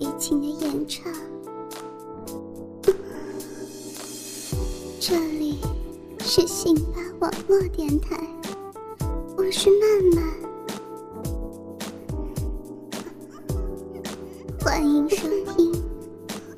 [0.00, 1.12] 激情的演唱。
[4.98, 5.58] 这里
[6.20, 8.18] 是信巴网络电台，
[9.36, 10.24] 我是曼曼，
[14.64, 15.70] 欢迎收听《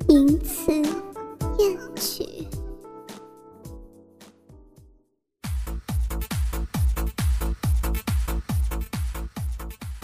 [0.07, 0.71] 名词
[1.59, 2.23] 艳曲》。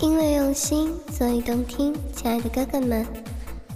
[0.02, 1.96] 因为用心，所以动听。
[2.14, 3.06] 亲爱的哥哥们，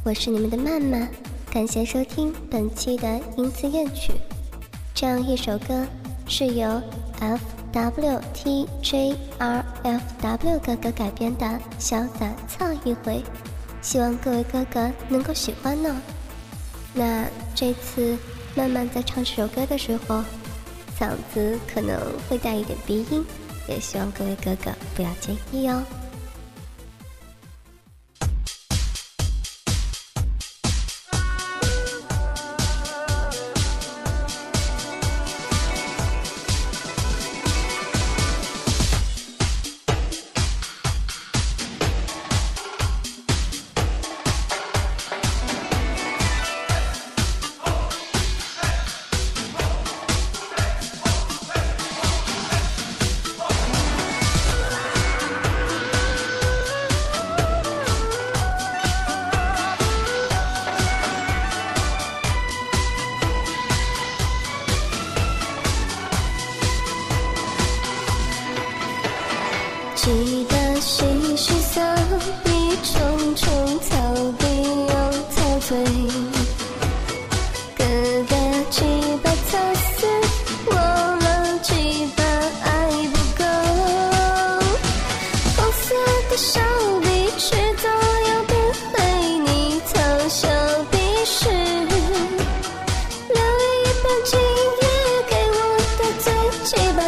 [0.05, 1.07] 我是你们的曼曼，
[1.49, 4.11] 感谢收听本期的音词乐曲。
[4.93, 5.87] 这样一首歌
[6.27, 6.81] 是由
[7.21, 7.41] F
[7.71, 11.45] W T J R F W 哥哥改编的
[11.79, 13.13] 《潇洒操一回》，
[13.81, 15.95] 希望各位哥哥能够喜欢呢。
[16.93, 18.17] 那这次
[18.55, 20.21] 曼曼在唱这首歌的时候，
[20.99, 23.23] 嗓子可能会带一点鼻音，
[23.69, 25.81] 也希望各位哥哥不要介意哦。
[70.03, 70.09] 记
[70.49, 71.05] 得细
[71.37, 71.79] 细扫
[72.43, 73.95] 一重重草
[74.37, 74.43] 地
[74.89, 74.93] 又
[75.31, 75.35] 草
[75.69, 75.77] 堆，
[77.77, 77.81] 疙
[78.27, 78.31] 瘩
[78.69, 78.83] 几
[79.23, 79.57] 把草
[79.95, 80.05] 丝，
[80.75, 80.75] 忘
[81.19, 81.71] 了几
[82.17, 82.21] 把
[82.65, 82.67] 爱
[83.13, 83.41] 不够。
[85.55, 85.95] 红色
[86.29, 86.59] 的手
[86.99, 87.87] 臂迟早
[88.27, 88.51] 要变
[88.91, 88.99] 回
[89.39, 89.49] 你
[89.87, 89.93] 嘲
[90.27, 90.49] 笑
[90.91, 91.47] 鼻屎，
[93.29, 94.31] 留一半今
[94.81, 94.83] 夜
[95.29, 95.57] 给我
[95.97, 96.27] 的嘴，
[96.65, 96.99] 几把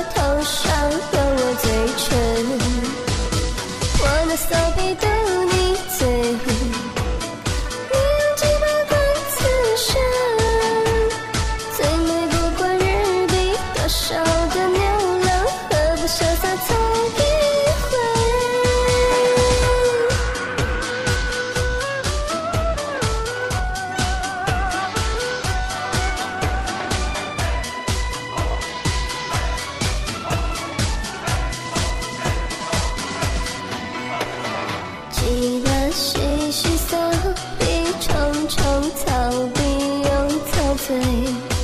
[41.24, 41.55] 草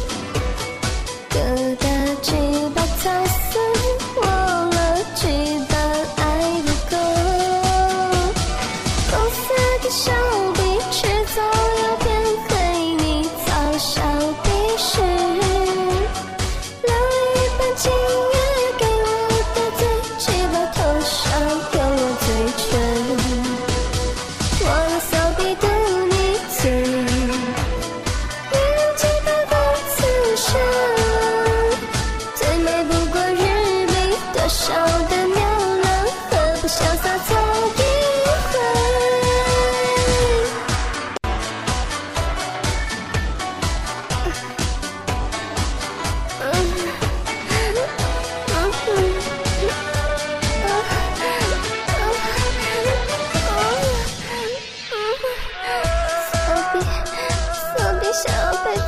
[58.64, 58.82] 被操。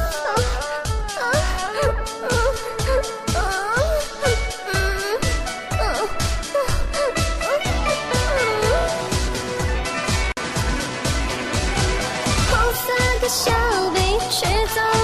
[12.49, 12.87] 红色
[13.21, 13.51] 的小
[13.93, 13.99] 臂
[14.29, 15.02] 迟早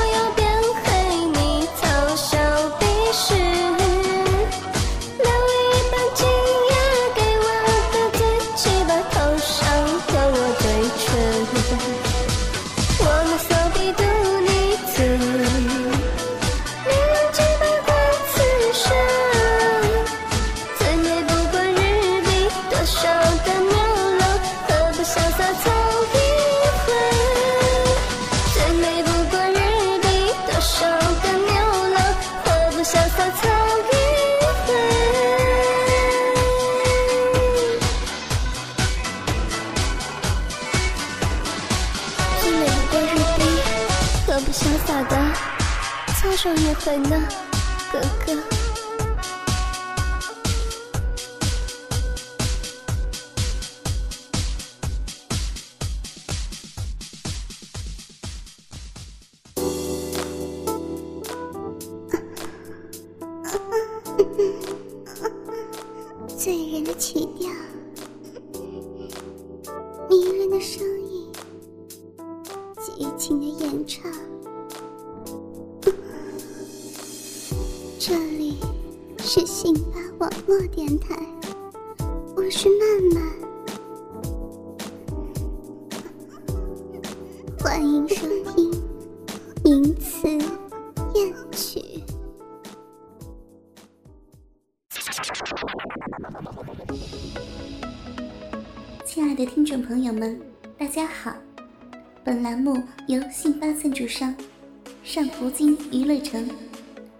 [46.42, 47.28] 少约会呢，
[47.92, 48.34] 哥哥？
[66.38, 67.52] 醉人的曲调，
[70.10, 71.30] 迷人的声音，
[72.80, 74.29] 激情的演唱。
[79.31, 81.16] 是信巴网络电台，
[82.36, 83.24] 我是曼曼，
[87.60, 88.72] 欢迎收听
[89.64, 90.28] 《名词
[91.14, 91.80] 艳曲》。
[99.06, 100.42] 亲爱的听众朋友们，
[100.76, 101.36] 大家好！
[102.24, 104.36] 本栏目由信巴赞助商
[105.04, 106.50] 上葡京娱乐城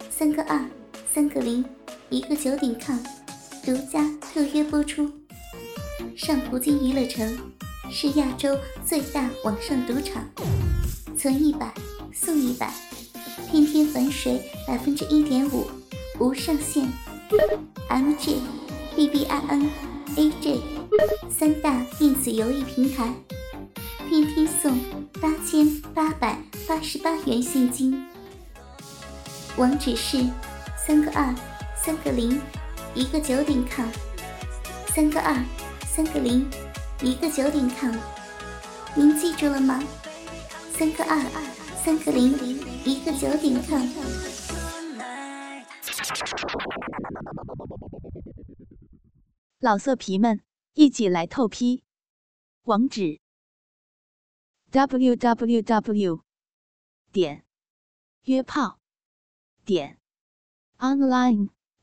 [0.10, 0.60] 三个二
[1.08, 1.64] 三个零
[2.10, 2.98] 一个九点 com
[3.64, 5.12] 独家特约播出。
[6.18, 7.38] 上葡京娱乐城
[7.92, 10.28] 是亚洲最大网上赌场，
[11.16, 11.72] 存一百
[12.12, 12.74] 送一百，
[13.52, 15.68] 天天返水百分之一点五，
[16.20, 16.88] 无上限。
[17.90, 18.38] MJ、
[18.96, 19.68] BBIN、
[20.16, 20.62] AJ
[21.30, 23.14] 三大电子游戏平台，
[24.10, 24.80] 天天送
[25.22, 28.04] 八千八百八十八元现金。
[29.58, 30.26] 网址是
[30.76, 31.36] 三个二
[31.82, 32.42] 三个零
[32.94, 33.90] 一个九点 com，
[34.88, 35.34] 三个二
[35.86, 36.46] 三个零
[37.02, 37.96] 一个九点 com，
[38.96, 39.82] 您记住了吗？
[40.74, 41.18] 三个二
[41.82, 42.34] 三个零
[42.84, 43.82] 一个九点 com。
[49.60, 50.42] 老色皮们，
[50.74, 51.84] 一起来透批！
[52.64, 53.22] 网址
[54.72, 56.24] ：w w w
[57.12, 57.46] 点
[58.24, 58.80] 约炮
[59.66, 59.98] 点
[60.78, 61.50] online